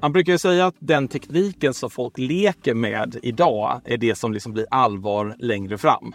[0.00, 4.32] Man brukar ju säga att den tekniken som folk leker med idag är det som
[4.32, 6.14] liksom blir allvar längre fram.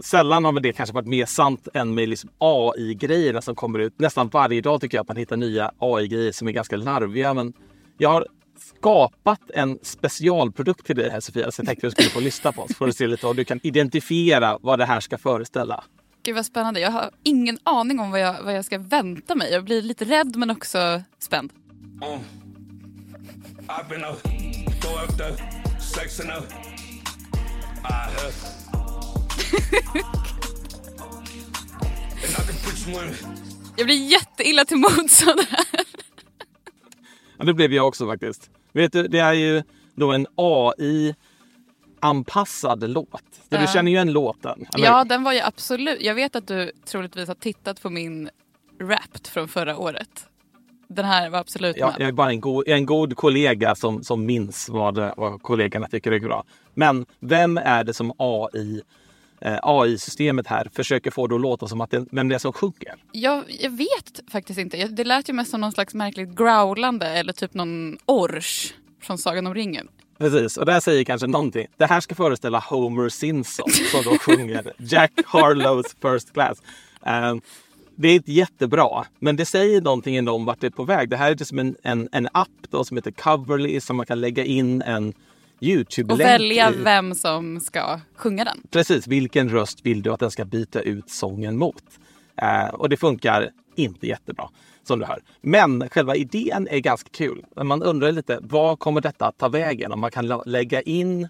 [0.00, 3.98] Sällan har väl det kanske varit mer sant än med liksom AI-grejerna som kommer ut.
[3.98, 7.34] Nästan varje dag tycker jag att man hittar nya AI-grejer som är ganska larviga.
[7.34, 7.52] Men
[7.98, 8.26] jag har
[8.78, 12.52] skapat en specialprodukt till dig här Sofia, så jag tänkte att du skulle få lyssna
[12.52, 12.76] på oss.
[12.76, 15.84] För att se lite om du kan identifiera vad det här ska föreställa.
[16.22, 16.80] Gud vad spännande.
[16.80, 19.52] Jag har ingen aning om vad jag, vad jag ska vänta mig.
[19.52, 21.52] Jag blir lite rädd men också spänd.
[22.02, 22.20] Mm.
[23.70, 24.22] I've been out,
[24.80, 25.36] go after
[25.80, 26.46] sex and out.
[27.84, 28.32] I have.
[33.76, 35.66] jag blir jätteilla till mods av det här.
[37.38, 38.50] Ja, det blev jag också faktiskt.
[38.72, 39.62] Vet du, det är ju
[39.94, 41.14] då en AI
[42.00, 43.22] anpassad låt.
[43.50, 44.66] Så du känner ju igen låten?
[44.74, 44.86] Eller?
[44.86, 46.02] Ja, den var ju absolut.
[46.02, 48.30] Jag vet att du troligtvis har tittat på min
[48.78, 50.27] Wrapped från förra året.
[50.88, 54.26] Den här var absolut ja, Jag är bara en god, en god kollega som, som
[54.26, 56.44] minns vad, vad kollegorna tycker är bra.
[56.74, 58.82] Men vem är det som AI
[59.40, 62.52] eh, AI-systemet här försöker få det att låta som att det, vem det är som
[62.52, 62.94] sjunger?
[63.12, 64.86] Jag, jag vet faktiskt inte.
[64.86, 69.46] Det lät ju mest som någon slags märkligt growlande eller typ någon ors från Sagan
[69.46, 69.88] om ringen.
[70.18, 71.66] Precis, och det här säger kanske någonting.
[71.76, 76.62] Det här ska föreställa Homer Simpson som då sjunger Jack Harlows First Class.
[77.06, 77.40] Um,
[78.00, 81.08] det är inte jättebra, men det säger någonting ändå om vart det är på väg.
[81.08, 84.06] Det här är som liksom en, en, en app då som heter Coverly som man
[84.06, 85.12] kan lägga in en
[85.60, 86.20] Youtube-länk.
[86.20, 88.62] Och välja vem som ska sjunga den.
[88.70, 91.82] Precis, vilken röst vill du att den ska byta ut sången mot?
[92.42, 94.48] Uh, och det funkar inte jättebra
[94.82, 95.20] som du hör.
[95.40, 97.44] Men själva idén är ganska kul.
[97.62, 99.92] Man undrar lite, vad kommer detta att ta vägen?
[99.92, 101.28] Om man kan lägga in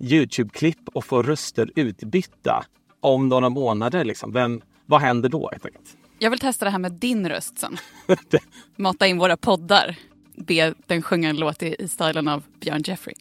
[0.00, 2.64] Youtube-klipp och få röster utbytta
[3.00, 4.04] om några månader.
[4.04, 4.32] Liksom.
[4.32, 5.48] Vem, vad händer då?
[5.52, 5.96] Helt enkelt?
[6.18, 7.76] Jag vill testa det här med din röst sen.
[8.76, 9.96] Mata in våra poddar.
[10.36, 13.14] Be den sjunga en låt i, i stilen av Björn Jeffrey.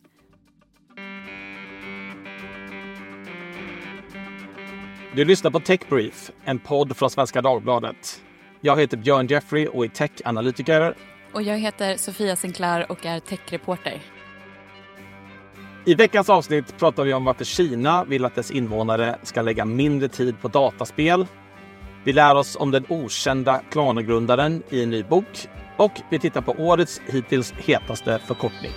[5.15, 8.21] Du lyssnar på Tech Brief, en podd från Svenska Dagbladet.
[8.61, 10.95] Jag heter Björn Jeffrey och är tech-analytiker.
[11.31, 14.01] Och jag heter Sofia Sinclair och är techreporter.
[15.85, 20.09] I veckans avsnitt pratar vi om varför Kina vill att dess invånare ska lägga mindre
[20.09, 21.25] tid på dataspel.
[22.07, 25.47] Vi lär oss om den okända klangrundaren i en ny bok
[25.77, 28.71] och vi tittar på årets hittills hetaste förkortning.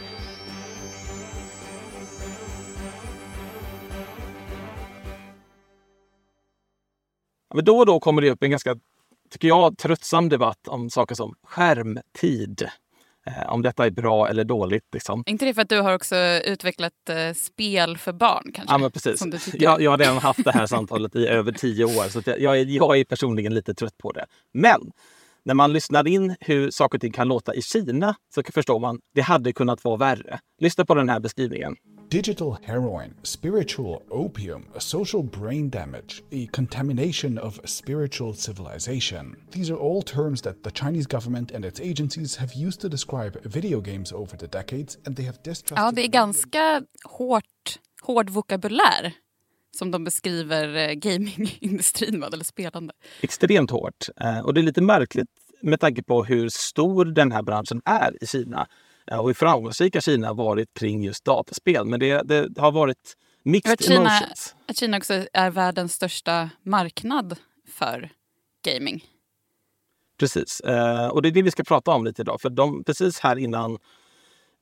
[7.54, 8.76] Men då och då kommer det upp en ganska
[9.30, 12.70] tycker jag, tröttsam debatt om saker som skärmtid.
[13.26, 14.84] Eh, om detta är bra eller dåligt.
[14.92, 15.24] Liksom.
[15.26, 18.52] inte det för att du har också utvecklat eh, spel för barn?
[18.54, 18.74] kanske?
[18.74, 19.22] Ja, men precis.
[19.54, 22.60] Jag, jag har redan haft det här samtalet i över tio år så jag, jag,
[22.60, 24.26] är, jag är personligen lite trött på det.
[24.52, 24.92] Men
[25.44, 28.96] när man lyssnar in hur saker och ting kan låta i Kina så förstår man
[28.96, 30.40] att det hade kunnat vara värre.
[30.60, 31.76] Lyssna på den här beskrivningen.
[32.10, 39.36] Digital heroin, spiritual opium, social brain damage, a contamination of spiritual civilization.
[39.52, 43.40] These are all terms that the Chinese government and its agencies have used to describe
[43.44, 45.78] video games over the decades and they have distrusted...
[45.78, 49.12] Ja, det är ganska hårt, hård vokabulär
[49.76, 52.92] som de beskriver eh, gamingindustrin med, eller spelande.
[53.20, 54.08] Extremt hårt.
[54.20, 55.28] Eh, och det är lite märkligt
[55.62, 58.68] med tanke på hur stor den här branschen är i Kina
[59.18, 61.84] och hur framgångsrika Kina varit kring just dataspel.
[61.84, 64.54] Men det, det har varit mixed att Kina, emotions.
[64.66, 67.36] Att Kina också är världens största marknad
[67.68, 68.10] för
[68.64, 69.04] gaming.
[70.18, 72.40] Precis, eh, och det är det vi ska prata om lite idag.
[72.40, 73.78] För de, precis här innan,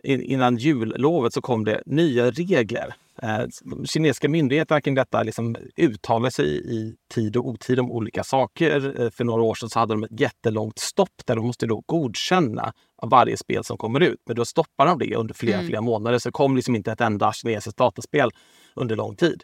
[0.04, 2.94] innan jullovet så kom det nya regler.
[3.22, 3.46] Eh,
[3.84, 9.00] kinesiska myndigheter kring detta liksom uttalar sig i tid och otid om olika saker.
[9.00, 11.82] Eh, för några år sedan så hade de ett jättelångt stopp där de måste då
[11.86, 14.22] godkänna varje spel som kommer ut.
[14.26, 15.66] Men då stoppar de det under flera, mm.
[15.66, 16.18] flera månader.
[16.18, 18.30] Så kom liksom inte ett enda kinesiskt dataspel
[18.74, 19.42] under lång tid.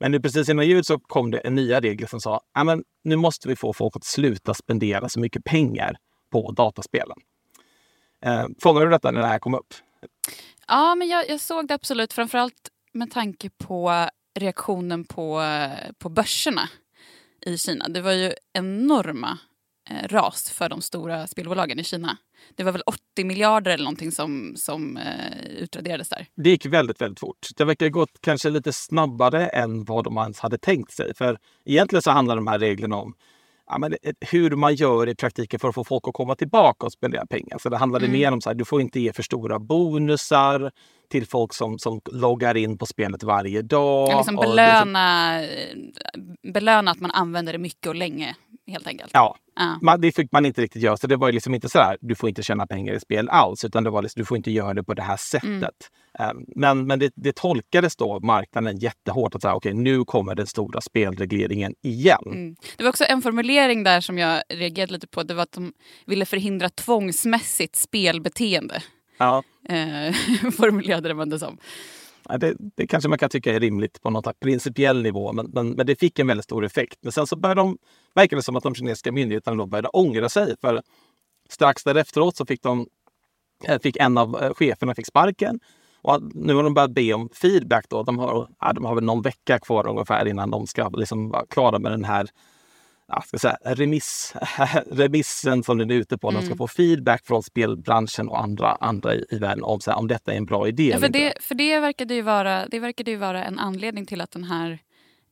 [0.00, 3.16] Men nu precis innan jul så kom det en nya regel som sa att nu
[3.16, 5.96] måste vi få folk att sluta spendera så mycket pengar
[6.32, 7.16] på dataspelen.
[8.24, 9.74] Eh, fångade du detta när det här kom upp?
[10.68, 12.12] Ja, men jag, jag såg det absolut.
[12.12, 14.08] Framförallt med tanke på
[14.38, 15.42] reaktionen på,
[15.98, 16.68] på börserna
[17.46, 17.88] i Kina.
[17.88, 19.38] Det var ju enorma
[19.90, 22.16] eh, ras för de stora spelbolagen i Kina.
[22.54, 26.26] Det var väl 80 miljarder eller någonting som, som eh, utraderades där.
[26.36, 27.48] Det gick väldigt, väldigt fort.
[27.56, 31.14] Det verkar ha gått kanske lite snabbare än vad de ens hade tänkt sig.
[31.14, 33.14] För egentligen så handlar de här reglerna om
[33.66, 36.92] ja, men hur man gör i praktiken för att få folk att komma tillbaka och
[36.92, 37.58] spendera pengar.
[37.58, 38.18] Så det handlade mm.
[38.18, 40.70] mer om att du får inte ge för stora bonusar
[41.10, 44.08] till folk som, som loggar in på spelet varje dag.
[44.10, 48.34] Ja, liksom belöna, det, belöna att man använder det mycket och länge
[48.66, 49.10] helt enkelt.
[49.14, 49.78] Ja, Ja.
[49.82, 50.96] man, det fick man inte riktigt göra.
[50.96, 53.64] Så det var liksom inte så här, du får inte tjäna pengar i spel alls,
[53.64, 55.74] utan det var liksom, du får inte göra det på det här sättet.
[56.18, 60.80] Eh, Men, men det, det tolkades då marknaden jättehårt att okej, nu kommer den stora
[60.80, 62.22] spelregleringen igen.
[62.26, 62.56] Mm.
[62.76, 65.22] Det var också en formulering där som jag reagerade lite på.
[65.22, 65.72] Det var att de
[66.06, 68.82] ville förhindra tvångsmässigt spelbeteende.
[69.18, 69.42] Ja.
[69.68, 70.14] Eh,
[70.52, 71.58] formulerade man det som.
[72.40, 75.86] Det, det kanske man kan tycka är rimligt på någon principiell nivå, men, men, men
[75.86, 76.98] det fick en väldigt stor effekt.
[77.02, 77.78] Men sen så började de,
[78.14, 80.54] verkar det som att de kinesiska myndigheterna då började ångra sig.
[80.60, 80.82] För
[81.48, 82.86] strax därefteråt så fick, de,
[83.64, 85.60] eh, fick en av eh, cheferna fick sparken.
[86.02, 87.86] Och nu har de börjat be om feedback.
[87.88, 88.02] Då.
[88.02, 91.46] De, har, ja, de har väl någon vecka kvar ungefär innan de ska liksom vara
[91.46, 92.28] klara med den här
[93.08, 94.34] ja, ska säga, remiss,
[94.90, 96.30] remissen som den är ute på.
[96.30, 99.98] De ska få feedback från spelbranschen och andra, andra i, i världen om, så här,
[99.98, 100.90] om detta är en bra idé.
[100.90, 104.20] Ja, för, det, för det, verkade ju vara, det verkade ju vara en anledning till
[104.20, 104.78] att den här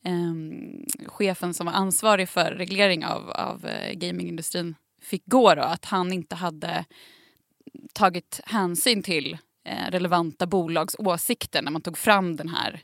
[0.05, 5.55] ehm, chefen som var ansvarig för reglering av, av eh, gamingindustrin fick gå.
[5.55, 6.85] Då, att han inte hade
[7.93, 12.81] tagit hänsyn till eh, relevanta bolags åsikter när man tog fram den här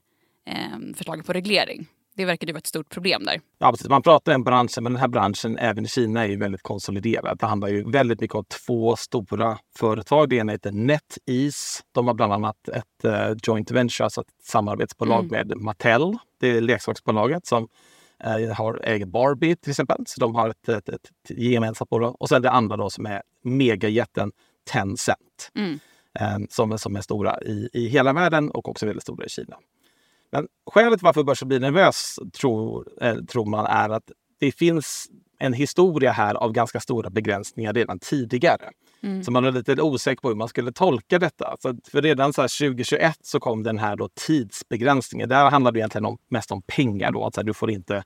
[0.47, 1.87] eh, förslaget på reglering.
[2.19, 3.41] Det verkade ju vara ett stort problem där.
[3.59, 3.89] Ja, precis.
[3.89, 7.39] Man pratar om branschen, men den här branschen även i Kina är ju väldigt konsoliderad.
[7.39, 10.29] Det handlar ju väldigt mycket om två stora företag.
[10.29, 11.83] Det ena heter NetEase.
[11.93, 16.19] De har bland annat ett eh, joint venture, alltså ett samarbetsbolag med Mattel.
[16.41, 17.69] Det är leksaksbolaget som
[18.25, 20.05] eh, har äger Barbie till exempel.
[20.07, 22.17] Så de har ett, ett, ett gemensamt bolag.
[22.23, 24.33] Och sen det andra då som är megajätten
[24.71, 25.51] Tencent.
[25.55, 25.79] Mm.
[26.21, 29.57] eh, som, som är stora i, i hela världen och också väldigt stora i Kina.
[30.33, 34.11] Men skälet varför börsen blir nervös tror, eh, tror man är att
[34.41, 35.07] det finns
[35.39, 38.71] en historia här av ganska stora begränsningar redan tidigare.
[39.25, 41.57] Så man är lite osäker på hur man skulle tolka detta.
[41.61, 45.29] Så för redan så här 2021 så kom den här då tidsbegränsningen.
[45.29, 47.13] Där handlar det egentligen om, mest om pengar.
[47.13, 47.27] Då.
[47.27, 48.05] Att här, du får inte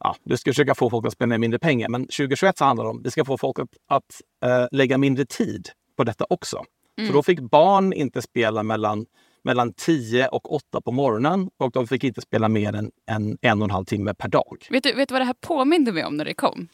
[0.00, 1.88] ja, du ska försöka få folk att spendera mindre pengar.
[1.88, 4.98] Men 2021 så handlar det om att vi ska få folk att, att eh, lägga
[4.98, 6.64] mindre tid på detta också.
[7.06, 9.06] Så då fick barn inte spela mellan,
[9.42, 13.58] mellan 10 och 8 på morgonen och de fick inte spela mer än en, en
[13.62, 14.66] och en halv timme per dag.
[14.70, 16.68] Vet du, vet du vad det här påminde mig om när det kom?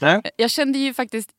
[0.00, 0.22] Nej?
[0.36, 1.30] Jag kände ju faktiskt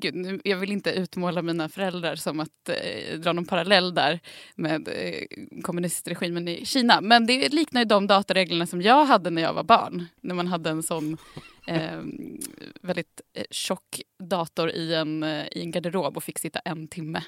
[0.00, 4.20] Gud, jag vill inte utmåla mina föräldrar som att eh, dra någon parallell där
[4.54, 7.00] med eh, kommunistregimen i Kina.
[7.00, 10.06] Men det liknar ju de datareglerna som jag hade när jag var barn.
[10.20, 11.16] När man hade en sån
[11.66, 12.00] eh,
[12.82, 17.22] väldigt eh, tjock dator i en, eh, i en garderob och fick sitta en timme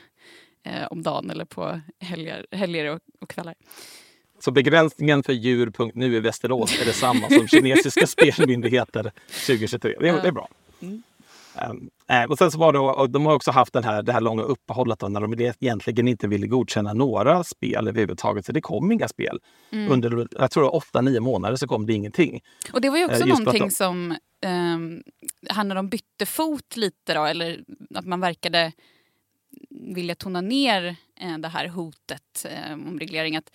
[0.64, 3.54] eh, om dagen eller på helger, helger och, och kvällar.
[4.38, 9.12] Så begränsningen för djur.nu i Västerås är detsamma som kinesiska spelmyndigheter
[9.46, 9.96] 2023.
[10.00, 10.48] Det det är bra.
[11.70, 14.12] Um, eh, och sen så var det, och de har också haft den här, det
[14.12, 18.46] här långa uppehållet då, när de egentligen inte ville godkänna några spel överhuvudtaget.
[18.46, 19.38] Så det kom inga spel.
[19.72, 22.40] Under, jag tror åtta, nio månader så kom det ingenting.
[22.72, 24.16] Och det var ju också Eh, just någonting som,
[24.46, 25.02] um,
[25.48, 27.64] han när de bytte fot lite då, eller
[27.94, 28.72] att man verkade
[29.94, 33.36] vilja tona ner eh, det här hotet eh, om reglering.
[33.36, 33.50] Att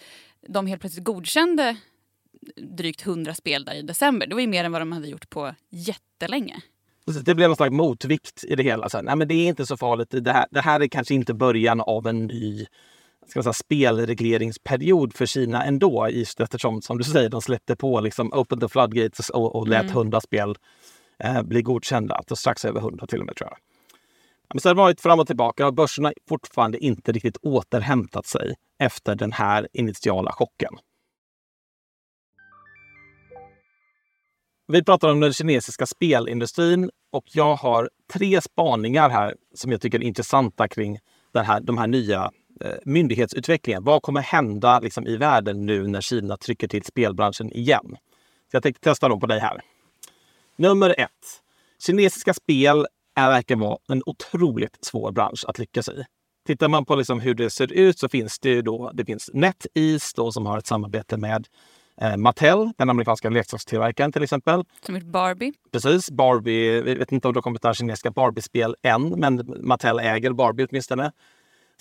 [0.48, 1.78] de helt plötsligt godkände
[2.56, 4.28] drygt 100 spel där i december.
[4.28, 6.62] Det var ju mer än vad de hade gjort på jättelänge.
[7.26, 8.90] Det blev någon slags motvikt i det hela.
[8.90, 10.08] Så nej, men det är inte så farligt.
[10.12, 12.66] Det här, det här är kanske inte början av en ny
[13.28, 16.10] ska säga, spelregleringsperiod för Kina ändå.
[16.10, 19.92] Just eftersom, som du säger, de släppte på liksom open the floodgates och, och lät
[19.92, 20.56] 100 spel
[21.24, 22.22] eh, bli godkända.
[22.36, 23.58] Strax över 100 till och med tror jag.
[24.54, 28.26] Men så har det varit fram och tillbaka och börserna har fortfarande inte riktigt återhämtat
[28.26, 30.74] sig efter den här initiala chocken.
[34.68, 40.00] Vi pratar om den kinesiska spelindustrin och jag har tre spaningar här som jag tycker
[40.00, 41.00] är intressanta kring
[41.32, 43.84] den här, de här nya eh, myndighetsutvecklingen.
[43.84, 47.98] Vad kommer hända liksom, i världen nu när Kina trycker till spelbranschen igen?
[48.52, 49.62] Så jag tänkte testa dem på dig här.
[50.56, 51.42] Nummer ett.
[51.86, 56.06] Kinesiska spel är, verkar vara en otroligt svår bransch att lyckas i.
[56.48, 59.30] Tittar man på liksom hur det ser ut så finns det ju då, det finns
[59.34, 61.48] NetEase då, som har ett samarbete med
[62.02, 64.64] eh, Mattel, den amerikanska leksakstillverkaren till exempel.
[64.86, 65.54] Som gjort Barbie.
[65.72, 70.00] Precis, Barbie, vi vet inte om det har kommit några kinesiska Barbie-spel än, men Mattel
[70.00, 71.12] äger Barbie åtminstone.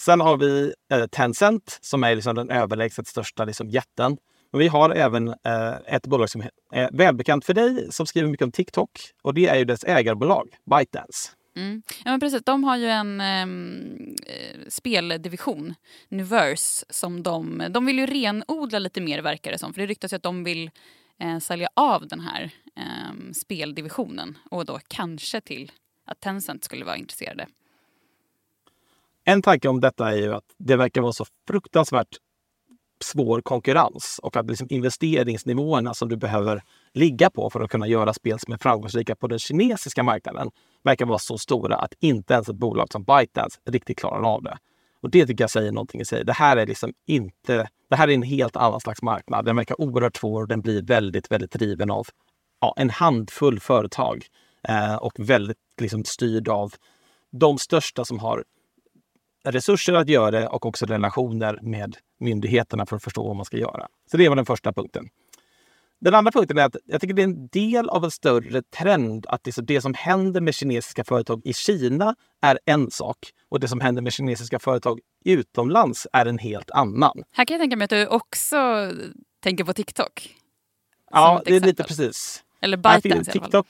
[0.01, 4.17] Sen har vi eh, Tencent som är liksom den överlägset största liksom, jätten.
[4.55, 6.43] Men vi har även eh, ett bolag som
[6.73, 8.91] är välbekant för dig som skriver mycket om TikTok
[9.23, 11.31] och det är ju dess ägarbolag ByteDance.
[11.57, 11.83] Mm.
[12.05, 12.43] Ja, men precis.
[12.45, 15.75] De har ju en ehm, eh, speldivision,
[16.09, 19.75] Nuverse, som de, de vill ju renodla lite mer verkar det som.
[19.75, 20.71] För det ryktas ju att de vill
[21.21, 25.73] eh, sälja av den här ehm, speldivisionen och då kanske till
[26.07, 27.47] att Tencent skulle vara intresserade.
[29.25, 32.19] En tanke om detta är ju att det verkar vara så fruktansvärt
[33.05, 36.63] svår konkurrens och att liksom investeringsnivåerna som du behöver
[36.95, 40.51] ligga på för att kunna göra spel som är framgångsrika på den kinesiska marknaden
[40.83, 44.59] verkar vara så stora att inte ens ett bolag som ByteDance riktigt klarar av det.
[45.03, 46.25] Och det tycker jag säger någonting i sig.
[46.25, 47.69] Det här är liksom inte...
[47.91, 49.45] Det här är en helt annan slags marknad.
[49.45, 52.07] Den verkar oerhört svår och den blir väldigt, väldigt driven av
[52.61, 54.27] ja, en handfull företag
[54.69, 56.75] eh, och väldigt liksom, styrd av
[57.33, 58.45] de största som har
[59.45, 63.57] resurser att göra det och också relationer med myndigheterna för att förstå vad man ska
[63.57, 63.89] göra.
[64.11, 65.09] Så det var den första punkten.
[66.01, 69.27] Den andra punkten är att jag tycker det är en del av en större trend
[69.29, 73.81] att det, som händer med kinesiska företag i Kina är en sak och det som
[73.81, 77.23] händer med kinesiska företag utomlands är en helt annan.
[77.33, 78.57] Här kan jag tänka mig att du också
[79.41, 80.37] tänker på TikTok.
[81.11, 82.45] Ja, det är lite precis.
[82.61, 83.65] Eller ByteDance i alla fall.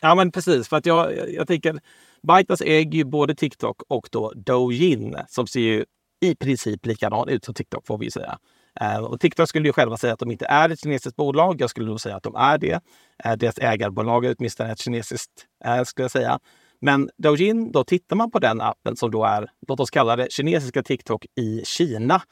[0.00, 0.68] Ja, men precis.
[0.68, 1.80] För att jag, jag, jag tänker,
[2.22, 5.84] ByteDance äger ju både TikTok och då Douyin som ser ju
[6.20, 8.38] i princip likadan ut som TikTok får vi ju säga.
[8.80, 11.60] Eh, och TikTok skulle ju själva säga att de inte är ett kinesiskt bolag.
[11.60, 12.80] Jag skulle nog säga att de är det.
[13.24, 15.30] Eh, deras ägarbolag är åtminstone ett kinesiskt,
[15.64, 16.38] eh, skulle jag säga.
[16.80, 20.32] Men Douyin, då tittar man på den appen som då är, låt oss kalla det
[20.32, 22.22] kinesiska TikTok i Kina,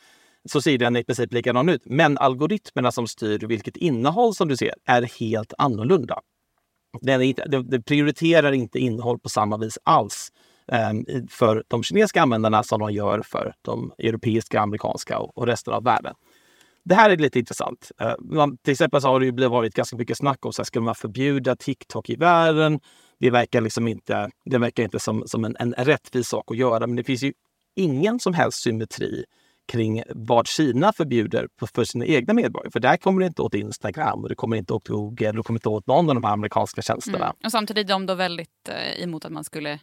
[0.49, 1.83] så ser den i princip likadan ut.
[1.85, 6.21] Men algoritmerna som styr vilket innehåll som du ser är helt annorlunda.
[7.01, 10.33] Den, inte, den prioriterar inte innehåll på samma vis alls
[10.73, 15.85] ehm, för de kinesiska användarna som de gör för de europeiska, amerikanska och resten av
[15.85, 16.15] världen.
[16.85, 17.93] Det här är lite intressant.
[18.01, 18.15] Eh,
[18.63, 20.95] till exempel så har det ju varit ganska mycket snack om så här, ska man
[20.95, 22.81] förbjuda TikTok i världen?
[23.21, 26.87] Det verkar liksom inte, det verkar inte som, som en, en rättvis sak att göra,
[26.87, 27.33] men det finns ju
[27.77, 29.25] ingen som helst symmetri
[29.69, 32.71] kring vad Kina förbjuder för sina egna medborgare.
[32.71, 35.43] För där kommer det inte åt Instagram och det kommer inte åt Google och det
[35.43, 37.25] kommer inte åt någon av de här amerikanska tjänsterna.
[37.25, 37.37] Mm.
[37.45, 39.81] Och samtidigt är de då väldigt eh, emot att man skulle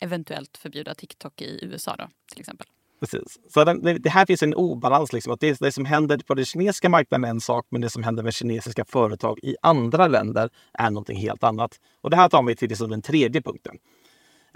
[0.00, 2.66] eventuellt förbjuda TikTok i USA då, till exempel.
[3.00, 3.38] Precis.
[3.48, 5.12] Så det, det, här finns en obalans.
[5.12, 7.90] Liksom, att det, det som händer på den kinesiska marknaden är en sak, men det
[7.90, 11.80] som händer med kinesiska företag i andra länder är någonting helt annat.
[12.00, 13.78] Och det här tar mig till liksom den tredje punkten.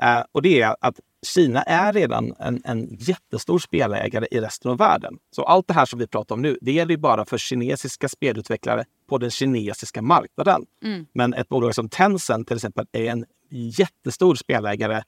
[0.03, 4.79] Uh, och det är att Kina är redan en, en jättestor spelägare i resten av
[4.79, 5.19] världen.
[5.31, 8.09] Så allt det här som vi pratar om nu, det gäller ju bara för kinesiska
[8.09, 10.67] spelutvecklare på den kinesiska marknaden.
[10.85, 11.07] Mm.
[11.15, 15.03] Men ett bolag som Tencent till exempel är en jättestor spelägare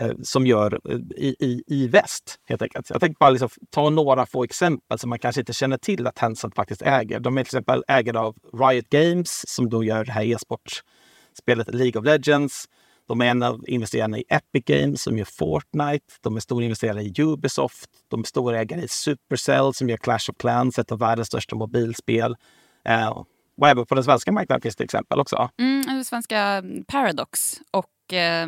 [0.00, 2.40] Eh, som gör eh, i, i, i väst.
[2.44, 2.90] Helt enkelt.
[2.90, 6.14] Jag tänkte bara liksom ta några få exempel som man kanske inte känner till att
[6.14, 7.20] Tencent faktiskt äger.
[7.20, 12.00] De är till exempel ägare av Riot Games som då gör det här e-sportspelet League
[12.00, 12.64] of Legends.
[13.08, 16.06] De är en av investerarna i Epic Games som gör Fortnite.
[16.20, 17.90] De är stora investerare i Ubisoft.
[18.08, 21.56] De är stora ägare i Supercell som gör Clash of Clans, ett av världens största
[21.56, 22.36] mobilspel.
[22.84, 23.24] Eh,
[23.60, 25.50] och även på den svenska marknaden finns det exempel också.
[25.58, 28.46] Mm, den svenska eh, Paradox och eh,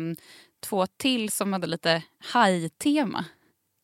[0.63, 2.03] två till som hade lite
[2.33, 3.25] high-tema.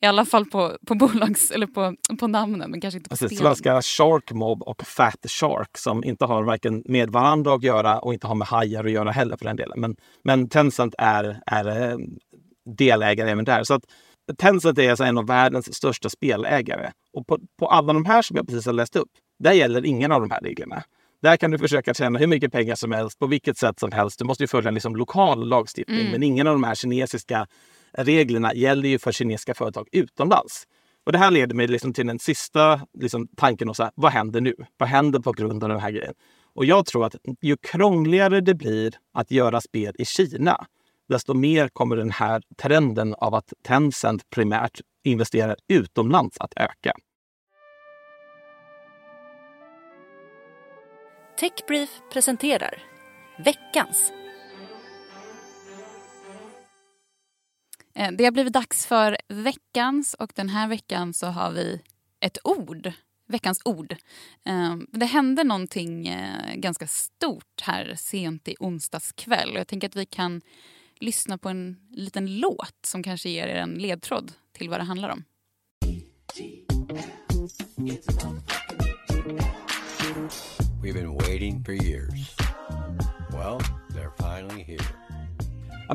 [0.02, 3.28] I alla fall på, på bolags eller på, på namnen men kanske inte på alltså,
[3.28, 3.44] spelen.
[3.44, 8.14] Svenska Shark Mob och Fat Shark som inte har varken med varandra att göra och
[8.14, 9.80] inte har med hajar att göra heller för den delen.
[9.80, 11.98] Men, men Tencent är, är eh,
[12.78, 13.64] delägare även där.
[13.64, 13.84] Så att
[14.38, 16.92] Tencent är alltså en av världens största spelägare.
[17.14, 20.12] Och på, på alla de här som jag precis har läst upp, där gäller ingen
[20.12, 20.84] av de här reglerna.
[21.22, 24.20] Där kan du försöka tjäna hur mycket pengar som helst på vilket sätt som helst.
[24.20, 26.00] Du måste ju följa en liksom lokal lagstiftning.
[26.00, 26.12] Mm.
[26.12, 27.48] Men ingen av de här kinesiska
[27.98, 30.64] reglerna gäller ju för kinesiska företag utomlands.
[31.06, 33.70] Och det här leder mig liksom till den sista liksom, tanken.
[33.70, 34.56] Och så här, vad händer nu?
[34.78, 36.14] Vad händer på grund av den här grejen?
[36.56, 40.66] Och jag tror att ju krångligare det blir att göra spel i Kina,
[41.10, 46.94] desto mer kommer den här trenden av att Tencent primärt investerar utomlands att öka.
[51.40, 52.84] Techbrief presenterar
[53.46, 54.12] veckans.
[57.98, 61.82] Eh, det har blivit dags för veckans och den här veckan så har vi
[62.20, 62.92] ett ord.
[63.28, 63.96] Veckans ord.
[64.46, 69.52] Eh, det hände någonting eh, ganska stort här sent i onsdags kväll.
[69.56, 70.42] Jag tänker att vi kan
[71.00, 75.10] lyssna på en liten låt som kanske ger er en ledtråd till vad det handlar
[75.10, 75.24] om.
[80.82, 82.36] We've been waiting for years.
[83.32, 85.07] Well, they're finally here.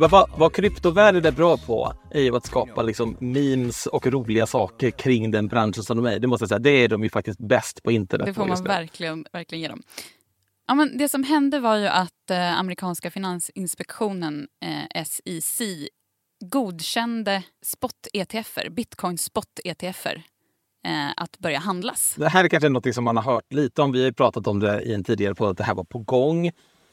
[0.00, 4.46] Men vad, vad kryptovärlden är bra på är ju att skapa liksom memes och roliga
[4.46, 7.10] saker kring den branschen som de är Det måste jag säga, det är de ju
[7.10, 8.26] faktiskt bäst på internet.
[8.26, 9.82] Det får man verkligen, verkligen ge dem.
[10.66, 14.46] Ja, men det som hände var ju att eh, amerikanska finansinspektionen
[14.94, 15.62] eh, SEC
[16.44, 20.22] godkände spot-ETFer, bitcoin spot-ETFer
[20.86, 22.14] eh, att börja handlas.
[22.18, 23.92] Det här är kanske något som man har hört lite om.
[23.92, 26.50] Vi har pratat om det i en tidigare podd att det här var på gång.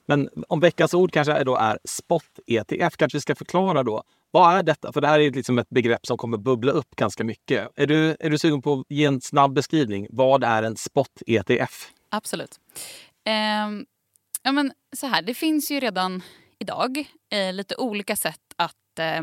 [0.10, 4.04] Men om veckans ord kanske då är spot-ETF, kanske vi ska förklara då.
[4.32, 4.94] Vad är detta?
[4.94, 7.70] För det här är liksom ett begrepp som kommer bubbla upp ganska mycket.
[7.76, 10.08] Är du, är du sugen på att ge en snabb beskrivning?
[10.10, 11.88] Vad är en spot-ETF?
[12.10, 12.60] Absolut.
[13.26, 13.34] Eh,
[14.44, 16.24] ja, men så här, det finns ju redan
[16.60, 19.22] idag eh, lite olika sätt att eh,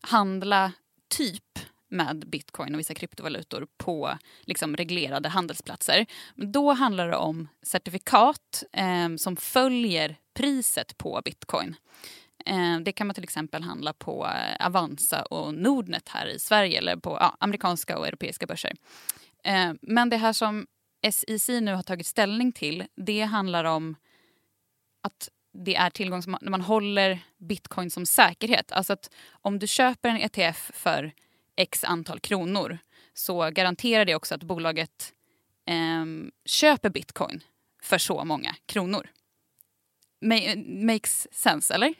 [0.00, 0.72] handla
[1.08, 6.06] typ med bitcoin och vissa kryptovalutor på liksom, reglerade handelsplatser.
[6.34, 11.76] Då handlar det om certifikat eh, som följer priset på bitcoin.
[12.46, 16.78] Eh, det kan man till exempel handla på eh, Avanza och Nordnet här i Sverige
[16.78, 18.72] eller på ja, amerikanska och europeiska börser.
[19.44, 20.66] Eh, men det här som
[21.10, 23.96] SEC nu har tagit ställning till det handlar om
[25.02, 25.28] att
[25.64, 28.72] det är tillgång som man, man håller bitcoin som säkerhet.
[28.72, 31.12] Alltså att om du köper en ETF för
[31.56, 32.78] x antal kronor
[33.14, 35.12] så garanterar det också att bolaget
[35.68, 37.40] eh, köper bitcoin
[37.82, 39.06] för så många kronor.
[40.86, 41.94] makes sense, eller?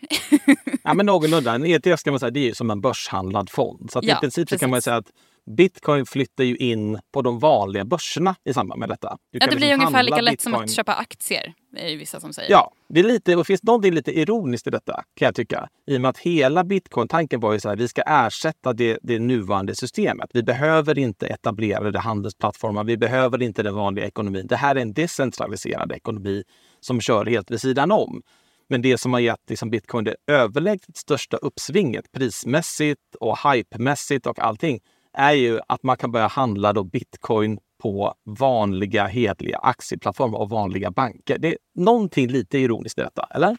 [0.83, 1.55] ja, men någorlunda.
[1.55, 3.91] En ETF ska man säga, det är ju som en börshandlad fond.
[3.93, 5.13] Så ja, i princip kan man säga att
[5.47, 9.19] bitcoin flyttar ju in på de vanliga börserna i samband med detta.
[9.33, 10.65] Du ja, det blir liksom ungefär lika lätt som bitcoin.
[10.65, 12.51] att köpa aktier, är ju vissa som säger.
[12.51, 15.69] Ja, det, är lite, och det finns någonting lite ironiskt i detta kan jag tycka.
[15.87, 19.19] I och med att hela bitcoin-tanken var ju så här, vi ska ersätta det, det
[19.19, 20.31] nuvarande systemet.
[20.35, 24.47] Vi behöver inte etablerade handelsplattformar, vi behöver inte den vanliga ekonomin.
[24.47, 26.45] Det här är en decentraliserad ekonomi
[26.81, 28.23] som kör helt vid sidan om.
[28.69, 34.39] Men det som har gett liksom bitcoin det överlägset största uppsvinget prismässigt och hypemässigt och
[34.39, 34.81] allting
[35.17, 40.91] är ju att man kan börja handla då bitcoin på vanliga hedliga aktieplattformar och vanliga
[40.91, 41.39] banker.
[41.39, 43.57] Det är någonting lite ironiskt i detta, eller?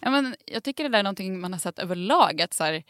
[0.00, 2.40] Ja, men jag tycker det där är någonting man har sett överlag.
[2.40, 2.82] Att så här,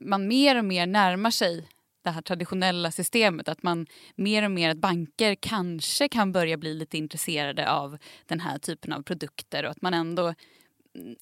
[0.00, 1.68] man mer och mer närmar sig
[2.02, 3.48] det här traditionella systemet.
[3.48, 8.40] Att man mer och mer att banker kanske kan börja bli lite intresserade av den
[8.40, 10.34] här typen av produkter och att man ändå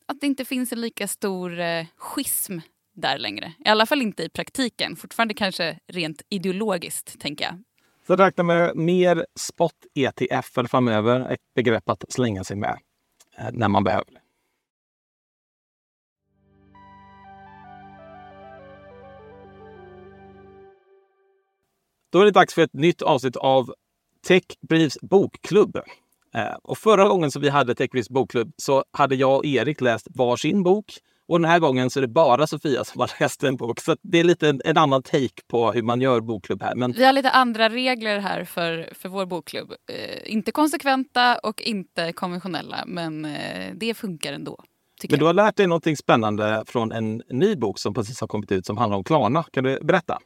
[0.07, 2.59] att det inte finns en lika stor eh, schism
[3.01, 3.53] där längre.
[3.65, 4.97] I alla fall inte i praktiken.
[4.97, 7.63] Fortfarande kanske rent ideologiskt, tänker jag.
[8.07, 12.79] Så räkna med mer spot-ETF framöver, ett begrepp att slänga sig med
[13.39, 14.21] eh, när man behöver det.
[22.11, 23.75] Då är det dags för ett nytt avsnitt av
[24.27, 25.77] Techbriefs bokklubb.
[26.35, 30.07] Eh, och förra gången som vi hade Techbriefs bokklubb så hade jag och Erik läst
[30.11, 30.93] varsin bok.
[31.29, 33.81] Och den här gången så är det bara Sofia som har läst en bok.
[33.81, 36.75] Så det är lite en, en annan take på hur man gör bokklubb här.
[36.75, 39.71] Men Vi har lite andra regler här för, för vår bokklubb.
[39.71, 44.65] Eh, inte konsekventa och inte konventionella, men eh, det funkar ändå.
[45.11, 48.53] Men du har lärt dig någonting spännande från en ny bok som precis har kommit
[48.53, 49.43] ut som handlar om Klarna.
[49.43, 50.19] Kan du berätta?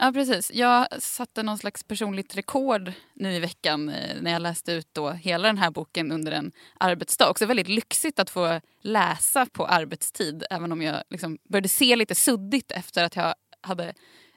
[0.00, 0.50] Ja, precis.
[0.54, 5.10] Jag satte någon slags personligt rekord nu i veckan eh, när jag läste ut då
[5.10, 7.30] hela den här boken under en arbetsdag.
[7.30, 12.14] Också väldigt lyxigt att få läsa på arbetstid, även om jag liksom började se lite
[12.14, 13.94] suddigt efter att jag hade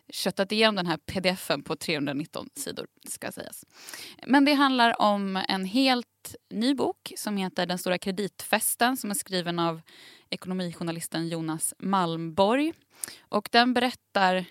[0.09, 3.65] köttat igenom den här pdfen på 319 sidor, ska sägas.
[4.25, 9.15] Men det handlar om en helt ny bok som heter Den stora kreditfesten som är
[9.15, 9.81] skriven av
[10.29, 12.73] ekonomijournalisten Jonas Malmborg.
[13.29, 14.45] Och den berättar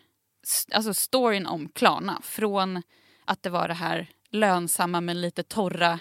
[0.72, 2.20] alltså storyn om Klarna.
[2.22, 2.83] Från
[3.24, 6.00] att det var det här lönsamma men lite torra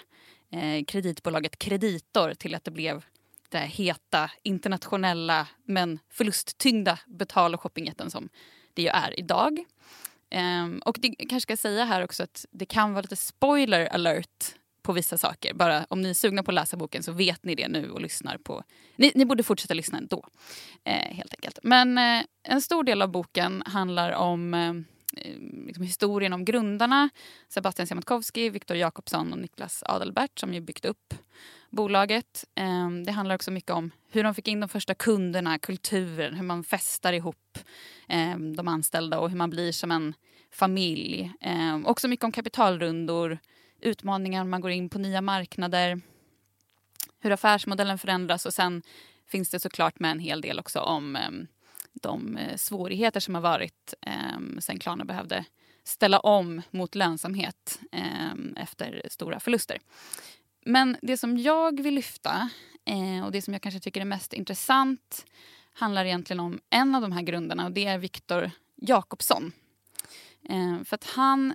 [0.52, 3.04] eh, kreditbolaget Kreditor till att det blev
[3.48, 8.28] det här heta internationella men förlusttyngda betal och shoppingjätten som
[8.74, 9.64] det ju är idag.
[10.34, 14.54] Um, och det kanske ska säga här också att det kan vara lite spoiler alert
[14.82, 15.54] på vissa saker.
[15.54, 18.00] Bara om ni är sugna på att läsa boken så vet ni det nu och
[18.00, 18.62] lyssnar på...
[18.96, 20.26] Ni, ni borde fortsätta lyssna ändå,
[20.84, 21.58] eh, helt enkelt.
[21.62, 24.70] Men eh, en stor del av boken handlar om eh,
[25.16, 27.08] eh liksom historien om grundarna.
[27.48, 31.14] Sebastian Siemiatkowski, Viktor Jakobsson och Niklas Adelbert som ju byggt upp
[31.70, 32.44] bolaget.
[32.54, 36.44] Eh, det handlar också mycket om hur de fick in de första kunderna, kulturen, hur
[36.44, 37.58] man festar ihop
[38.08, 40.14] eh, de anställda och hur man blir som en
[40.52, 41.32] familj.
[41.40, 43.38] Eh, också mycket om kapitalrundor,
[43.82, 46.00] utmaningar man går in på nya marknader,
[47.20, 48.82] hur affärsmodellen förändras och sen
[49.26, 51.46] finns det såklart med en hel del också om ehm,
[51.92, 55.44] de eh, svårigheter som har varit ehm, sen Klarna behövde
[55.84, 59.78] ställa om mot lönsamhet ehm, efter stora förluster.
[60.64, 62.50] Men det som jag vill lyfta
[62.84, 65.26] eh, och det som jag kanske tycker är mest intressant
[65.72, 69.52] handlar egentligen om en av de här grunderna och det är Viktor Jakobsson.
[70.48, 71.54] Eh, för att han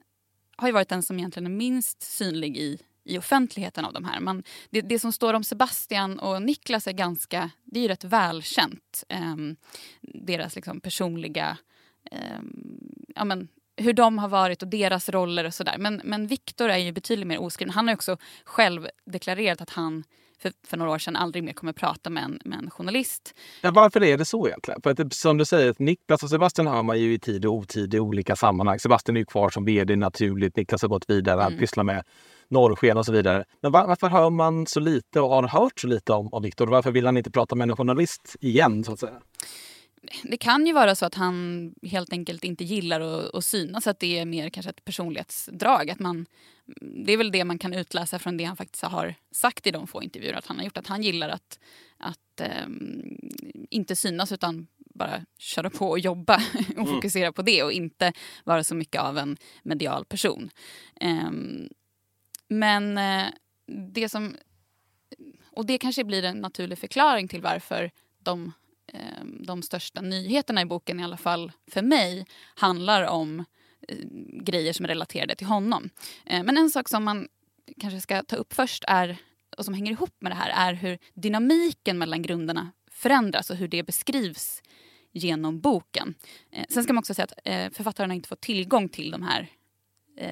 [0.55, 4.19] har ju varit den som egentligen är minst synlig i, i offentligheten av de här.
[4.19, 8.03] Man, det, det som står om Sebastian och Niklas är ganska, det är ju rätt
[8.03, 9.03] välkänt.
[9.09, 9.35] Eh,
[10.01, 11.57] deras liksom personliga,
[12.11, 12.39] eh,
[13.15, 15.75] ja men hur de har varit och deras roller och sådär.
[15.77, 17.73] Men, men Viktor är ju betydligt mer oskriven.
[17.73, 20.03] Han har också själv deklarerat att han
[20.39, 23.35] för, för några år sedan aldrig mer kommer prata med en, med en journalist.
[23.61, 24.81] Ja, varför är det så egentligen?
[24.81, 27.53] För att det, som du säger, Niklas och Sebastian hör man ju i tid och
[27.53, 28.79] otid i olika sammanhang.
[28.79, 30.57] Sebastian är ju kvar som vd naturligt.
[30.57, 31.59] Niklas har gått vidare, Mm.
[31.59, 32.03] pysslar med
[32.47, 33.45] norrsken och så vidare.
[33.61, 36.67] Men var, varför hör man så lite och har hört så lite om, om Viktor?
[36.67, 39.21] Varför vill han inte prata med en journalist igen så att säga?
[40.23, 43.99] Det kan ju vara så att han helt enkelt inte gillar att, att synas, att
[43.99, 45.89] det är mer kanske ett personlighetsdrag.
[45.89, 46.25] Att man,
[47.05, 49.87] det är väl det man kan utläsa från det han faktiskt har sagt i de
[49.87, 50.77] få intervjuer att han har gjort.
[50.77, 51.59] Att han gillar att,
[51.97, 53.17] att ehm,
[53.69, 56.41] inte synas utan bara köra på och jobba
[56.77, 60.49] och fokusera på det och inte vara så mycket av en medial person.
[61.01, 61.69] Ehm,
[62.47, 63.25] men eh,
[63.93, 64.35] det som...
[65.51, 68.51] Och det kanske blir en naturlig förklaring till varför de
[68.87, 72.25] eh, de största nyheterna i boken, i alla fall för mig,
[72.55, 73.45] handlar om
[74.43, 75.89] grejer som är relaterade till honom.
[76.25, 77.27] Eh, men en sak som man
[77.79, 79.17] kanske ska ta upp först är,
[79.57, 83.67] och som hänger ihop med det här är hur dynamiken mellan grunderna förändras och hur
[83.67, 84.61] det beskrivs
[85.11, 86.15] genom boken.
[86.51, 89.23] Eh, sen ska man också säga att eh, författaren har inte fått tillgång till de
[89.23, 89.49] här